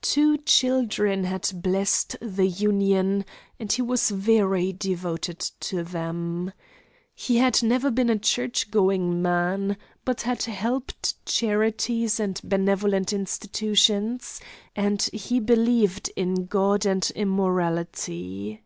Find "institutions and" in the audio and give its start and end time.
13.12-15.02